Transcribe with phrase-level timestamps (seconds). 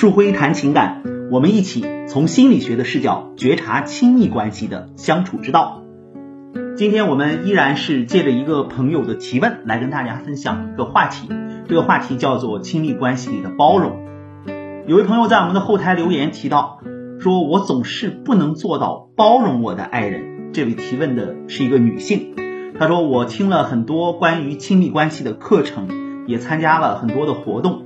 [0.00, 5.82] 树辉谈情感，我们一起从心理学的视角觉察亲密关系的相处之道。
[6.74, 11.28] 今天我们依然是借着一个朋友的提问来跟大家分享一个话题，
[11.68, 13.98] 这个话题叫做亲密关系里的包容。
[14.86, 16.80] 有位朋友在我们的后台留言提到，
[17.18, 20.50] 说我总是不能做到包容我的爱人。
[20.54, 22.34] 这位提问的是一个女性，
[22.78, 27.82] 她说我听了很多关于亲密关系的课程，也参加了很多的活动，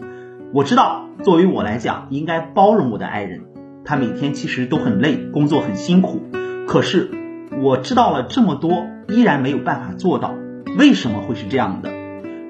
[0.54, 1.08] 我知道。
[1.24, 3.40] 作为我来讲，应该包容我的爱人。
[3.84, 6.22] 他每天其实都很累，工作很辛苦。
[6.68, 7.10] 可是
[7.60, 10.32] 我知道了这么多，依然没有办法做到。
[10.78, 11.90] 为什么会是这样的？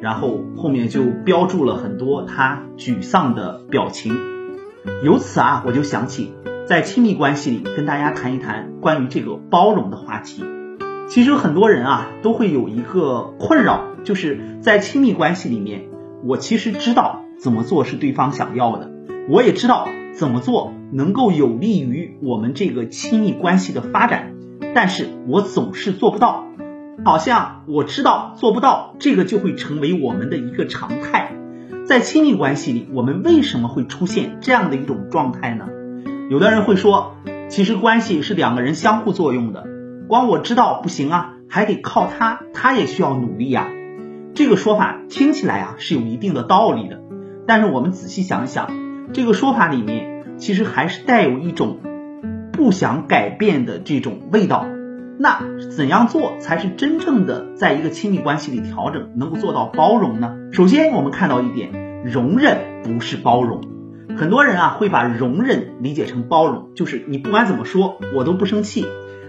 [0.02, 4.14] 然后后面就标注了很多他沮丧的表情。
[5.02, 6.34] 由此啊，我就想起
[6.66, 10.44] 在亲密关系里跟大家谈一谈关于这个包容的话题。
[11.08, 15.86] 其实很多人啊都会有一个困扰，就是在亲密关系里面，
[16.22, 17.23] 我其实知道。
[17.44, 18.90] 怎么做是对方想要的，
[19.28, 24.32] 我也知道怎么做能够有利于我们这个亲密关系的发展，
[24.74, 26.46] 但是我总是做不到，
[27.04, 31.36] 好像我知道做不到，这个就会成为我们的一个常态。
[31.86, 35.66] 在亲密关系里，我们为什么会出现这样的一种状态呢？
[36.30, 37.16] 有的人会说，
[37.50, 39.66] 其实关系是两个人相互作用的，
[40.08, 43.68] 光我知道不行啊，还得靠他，他也需要努力呀。
[44.32, 47.03] 这个说法听起来啊是有一定的道理的。
[47.46, 48.70] 但是我们仔细想想，
[49.12, 51.78] 这个说法里面其实还是带有一种
[52.52, 54.66] 不想改变的这种味道。
[55.18, 55.40] 那
[55.76, 60.34] 怎样做才是真正的在一个亲密关系里调整，能够做到包容呢？
[60.52, 63.60] 首先，我们看到一点，容忍不是包容。
[64.16, 68.84] 很多人啊会把容忍理解成包容，就是你不管怎么说，我都不生气；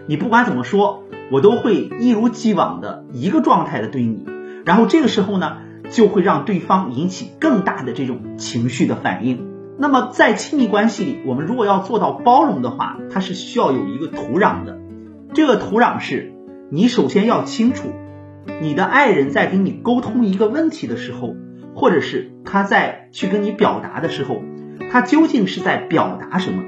[0.08, 4.26] 你不管怎么说，我都会一如既往的一个状态的对你。
[4.66, 5.58] 然后这个时候呢？
[5.92, 9.48] 就会让对方引起更大的这种情绪的反应。
[9.78, 14.78] 那么在亲密关系里，我们如果要做到包容的话，它是需要有一个土壤的。
[15.34, 16.34] 这个土壤是
[16.72, 17.90] 你首先要清楚，
[18.62, 21.36] 你的爱人在跟你沟通一个问题的时候，
[21.76, 24.42] 或者是他在去跟你表达的时候，
[24.92, 26.64] 他究竟是在表达什么？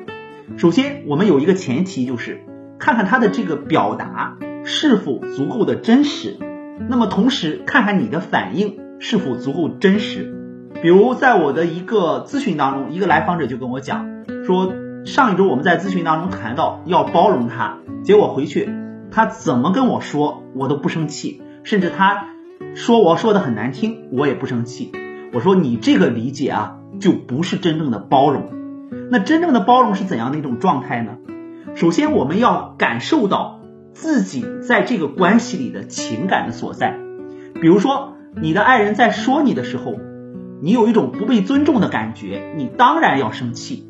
[0.58, 2.42] 首先，我们有一个前提，就是
[2.78, 6.38] 看看他的这个表达是否足够的真实。
[6.90, 8.80] 那么同时，看看你的反应。
[9.00, 10.34] 是否足够真实？
[10.82, 14.74] 比如在我的一个咨询当中，一个来访者就跟我讲说，
[15.06, 18.70] 上一周我们在咨询当中谈到要包容他，结果回去
[19.10, 22.28] 他怎么跟我说我都不生气，甚至他
[22.76, 24.92] 说我说的很难听，我也不生气。
[25.34, 28.50] 我说你这个理解啊，就不是真正的包容。
[29.10, 31.18] 那真正的包容是怎样的一种状态呢？
[31.76, 33.62] 首先我们要感受到
[33.94, 37.00] 自己在这个关系里的情感的所在，
[37.56, 38.14] 比如说。
[38.40, 39.96] 你的爱人在说你的时候，
[40.62, 43.88] 你有一种不被尊重的感觉，你当然要生气。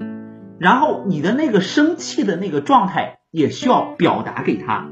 [0.57, 4.89] 然后你的那个生气的那个状态也需要表达给他。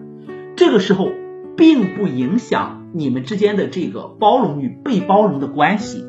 [0.57, 1.09] 这个时候
[1.55, 6.05] 并不影响你们之间的这个包容与被包容的关系，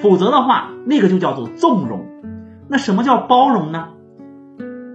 [0.00, 2.06] 否则的话，那个就叫做纵容。
[2.68, 3.88] 那什么叫包容呢？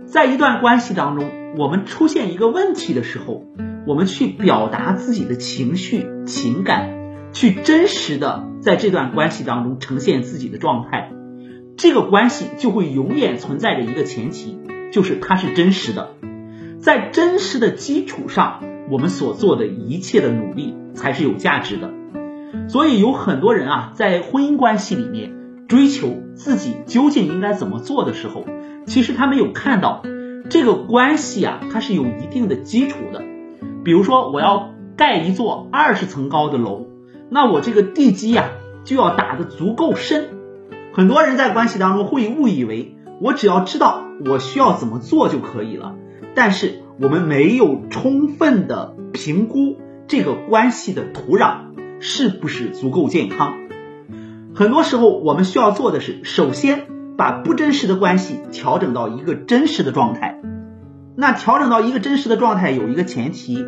[0.06, 3.44] 在一段关系当中，我们出现一个问题的时候，
[3.88, 6.99] 我们去表达自己的情绪、情感。
[7.32, 11.12] 去真实的在这段关系当中呈现自己的状态，
[11.78, 14.60] 这个关系就会永远存在着一个前提，
[14.92, 16.10] 就是它是真实的。
[16.80, 21.92] 在真实的基础上，我们所做的一切的努力才是有价值的。
[22.68, 25.34] 所以有很多人啊，在婚姻关系里面
[25.68, 28.46] 追求自己究竟应该怎么做的时候，
[28.86, 30.04] 其实他没有看到
[30.50, 33.24] 这个关系啊，它是有一定的基础的。
[33.84, 36.89] 比如说，我要盖一座二十层高的楼。
[37.30, 38.50] 那我这个地基呀，
[38.84, 40.30] 就要打得足够深。
[40.94, 45.96] 很多人在关系当中会误以为，我只要知道我需要怎么做就可以了。
[46.34, 51.60] 但是我们没有充分的评估这个关系的土壤
[52.00, 53.54] 是不是足够健康。
[54.56, 60.42] 很多时候我们需要做的是，首先把不真实的关系调整到一个真实的状态。
[61.16, 63.64] 那调整到一个真实的状态有一个前提，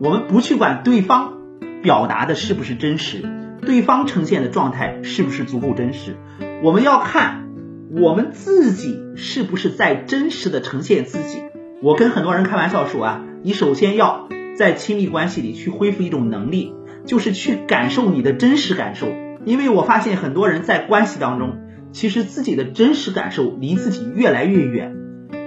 [0.00, 1.37] 我们不去管对方。
[1.82, 3.22] 表达的是不是真实？
[3.62, 6.16] 对方呈现的状态是不是足够真实？
[6.62, 7.48] 我们要看
[7.90, 11.42] 我们自己是不是在真实的呈现自己。
[11.82, 16.72] 我跟很多人开玩笑说啊，你首先要在亲密关系里去恢复一种能力，
[17.04, 19.06] 就是去感受你的真实感受。
[19.44, 21.58] 因为我发现很多人在关系当中，
[21.92, 24.96] 其实自己的真实感受离自己越来越远。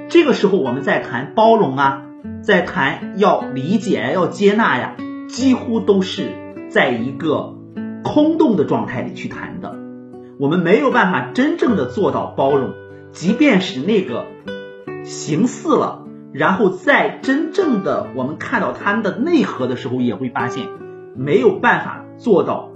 [0.09, 2.03] 这个时候我们在谈包容啊，
[2.41, 4.95] 在谈要理解、要接纳呀。
[5.31, 6.23] 几乎都是
[6.69, 7.55] 在一个
[8.03, 9.77] 空洞的状态里去谈的，
[10.37, 12.73] 我们没有办法真正的做到包容，
[13.13, 14.25] 即便是那个
[15.05, 20.67] 形似了，然后在真正的我们看到它的内核的时候，也会发现
[21.15, 22.69] 没有办法做到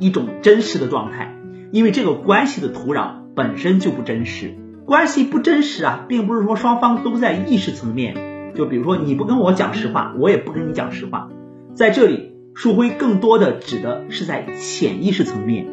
[0.00, 1.38] 一种真实的状态，
[1.70, 4.58] 因为这个关系的土壤本身就不真实。
[4.84, 11.28] 关系不真实啊，并不是说双方都在意识层面，就比如说你不跟我讲实话，我也不跟你讲实话，
[11.74, 15.66] 在这里树辉更多的指的是在潜意识层面，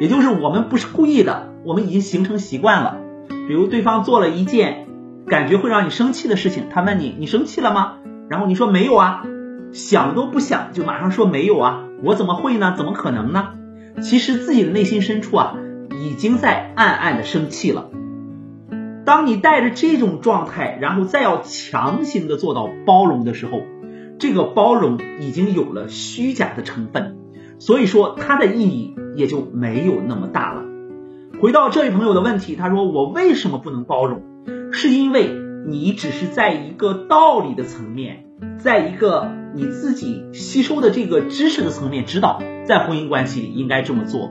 [0.00, 2.98] 也就是我们不是故意的，我们已经形成习惯了。
[3.48, 4.86] 比如对方做了一件
[5.26, 7.96] 感觉会让你生气的事情，他问你你生气了吗？
[8.28, 9.24] 然后你说没有啊，
[9.72, 12.74] 想都不想就马上说没有啊，我怎么会呢？
[12.76, 13.54] 怎么可能呢？
[14.00, 15.56] 其实自己的内心深处啊，
[16.00, 17.90] 已经在暗暗的生气了。
[19.04, 23.62] 当你带着这种状态，然后再要强行的做到包容的时候，
[24.22, 27.16] 这个包容已经有了虚假的成分，
[27.58, 30.62] 所以说它的意义也就没有那么大了。
[31.40, 34.22] 回到这位朋友的问题，他说我为什么不能包容？
[34.70, 35.28] 是因为
[35.66, 38.26] 你只是在一个道理的层面，
[38.58, 44.30] 在一个你自己吸收的这个知识的层面知道，在婚姻关系里应该这么做。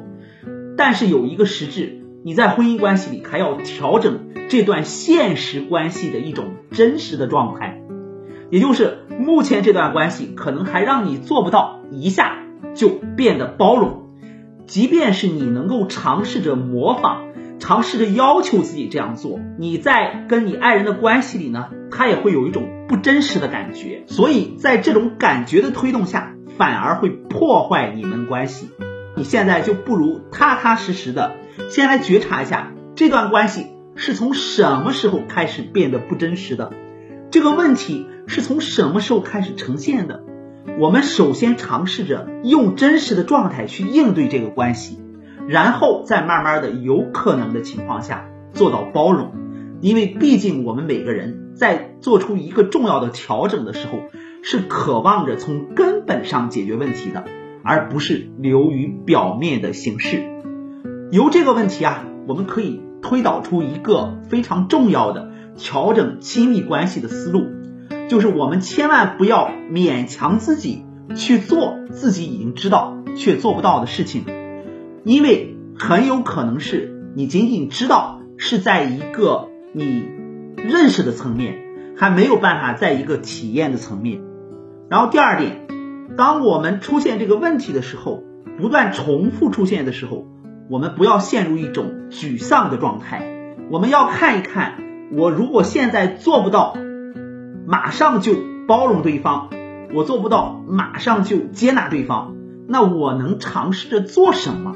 [0.78, 7.81] 但是有一个实质，你在婚姻关系里还要调整这段现实关系的一种真实的状态，
[8.52, 12.38] 也就是目前这段关系可能还让你做不到一下
[12.76, 14.10] 就变得包容。
[14.68, 24.04] 即便是你能够尝试着模仿，尝试着要求自己这样做，你在跟你爱人的关系里呢，他也会有一种不真实的感觉。
[24.08, 28.70] 所以在这种感觉的推动下，反而会破坏你们关系。
[29.16, 31.36] 你现在就不如踏踏实实的
[31.70, 36.72] 先来觉察一下，这段关系是从什么时候开始变得不真实的？
[37.32, 40.22] 这个问题是从什么时候开始呈现的？
[40.82, 45.00] 我们首先尝试着用真实的状态去应对这个关系，
[45.48, 49.32] 然后再慢慢的有可能的情况下做到包容，
[49.80, 54.00] 因为毕竟我们每个人在做出一个重要的调整的时候，
[54.44, 57.24] 是渴望着从根本上解决问题的，
[57.64, 60.22] 而不是流于表面的形式。
[61.12, 65.32] 由这个问题啊，我们可以推导出一个非常重要的
[65.62, 67.46] 调整亲密关系的思路。
[68.10, 70.84] 就是我们千万不要勉强自己
[71.16, 74.26] 去做自己已经知道却做不到的事情，
[75.06, 80.04] 因为很有可能是你仅仅知道是在一个你
[80.58, 81.60] 认识的层面，
[81.96, 84.22] 还没有办法在一个体验的层面。
[84.90, 85.68] 然后第二点，
[86.18, 88.24] 当我们出现这个问题的时候，
[88.58, 90.26] 不断重复出现的时候，
[90.70, 94.76] 我们不要陷入一种沮丧的状态，我们要看一看，
[95.12, 96.76] 我如果现在做不到。
[97.64, 98.34] 马上就
[98.68, 99.50] 包容对方，
[99.94, 102.36] 我做不到马上就接纳对方，
[102.68, 104.76] 那我能尝试着做什么？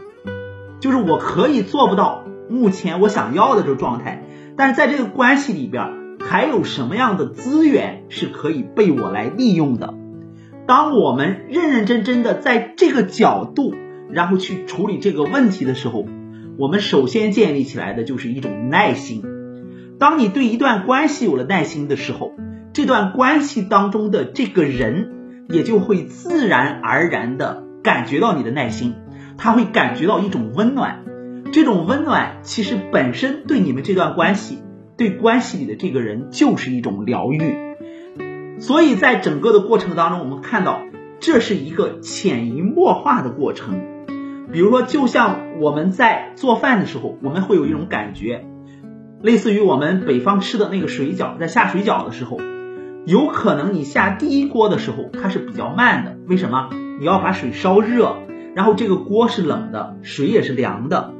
[0.80, 4.24] 就是我可以做不到目前我想要的这个状态，
[4.56, 9.94] 但是在这个关系里边，还有什么样的资源是可以被我来利用的？
[10.66, 13.74] 当我们认认真真的在这个角度，
[14.10, 16.06] 然后去处理这个问题的时候，
[16.58, 19.35] 我们首先建立起来的就是一种耐心。
[20.00, 22.34] 当你对一段关系有了耐心的时候，
[22.74, 28.96] 这段关系当中的这个人也就会自然而然的感觉到你的耐心，
[29.38, 31.06] 他会感觉到一种温暖，
[31.54, 34.60] 这种温暖其实本身对你们这段关系，
[34.98, 37.40] 对关系里的这个人就是一种疗愈。
[38.60, 40.82] 所以在整个的过程当中，我们看到
[41.20, 43.80] 这是一个潜移默化的过程。
[44.52, 48.46] 比如说，就像我们在做饭的时候，我们会有一种感觉，
[49.26, 52.38] 类似于我们北方吃的那个水饺，在下水饺的时候。
[53.06, 56.70] 有可能你下第一锅的时候它是比较慢的，为什么？
[57.00, 58.18] 你要把水烧热，
[58.56, 61.16] 然后这个锅是冷的，水也是凉的。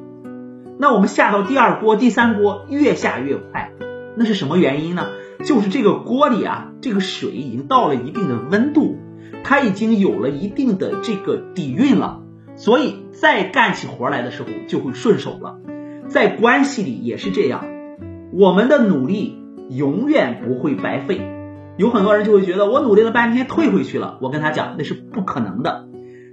[0.78, 3.72] 那我们下到第二锅、第三锅越下越快，
[4.16, 5.08] 那是什么原因呢？
[5.44, 9.00] 就是这个锅里啊，这个水已经到了一定的温度，
[9.44, 12.22] 它已经有了一定的这个底蕴了，
[12.56, 15.58] 所以再干起活来的时候就会顺手了。
[16.08, 17.66] 在关系里也是这样，
[18.38, 19.38] 我们的努力
[19.70, 21.22] 永远不会白费。
[21.78, 25.88] 有很多人就会觉得我努力了半天退回去了，我跟他讲那是不可能的，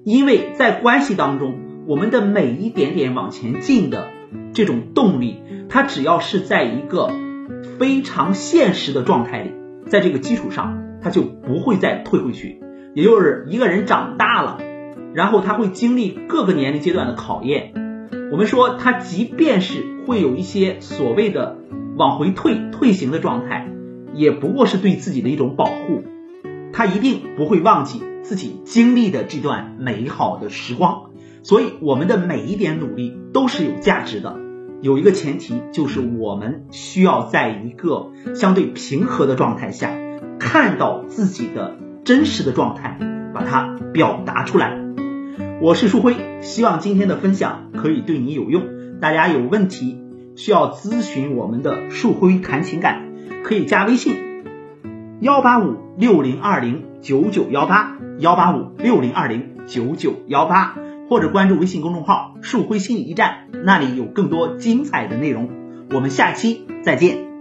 [0.04, 1.54] 因为在关系当中，
[1.86, 4.08] 我们的每一点点往前进的
[4.52, 7.08] 这种动力，它只要是在一个
[7.78, 9.52] 非常现实的状态里，
[9.86, 12.60] 在这个基础上，它就不会再退回去。
[12.94, 14.58] 也就是一个人长大了，
[15.14, 17.72] 然后他会经历各个年龄阶段的考验。
[18.32, 21.58] 我们说他即便是会有一些所谓的
[22.02, 23.68] 往回退、退行的状态。
[24.12, 26.02] 也不过是对自己的一种保护，
[26.72, 34.36] 他一定不会忘记自己经历的这段美好的时光，所以我们的每一点努力都是有价值的，
[34.82, 39.96] 有一个前提，就是我们需要在一个相对平和的状态下，
[40.38, 42.98] 看到自己的真实的状态，
[43.32, 44.78] 把它表达出来。
[45.62, 48.64] 我是树辉，希望今天的分享可以对你有用。
[49.00, 50.01] 大家有问题
[50.36, 53.12] 需要咨询我们的树辉谈情感，
[53.44, 54.44] 可以加微信
[55.20, 60.76] 幺八五六零二零九九幺八幺八五六零二零九九幺八。
[61.08, 65.50] 或者关注微信公众号“树辉心理驿站”，那里有更多精彩的内容。
[65.90, 67.31] 我们下期再见。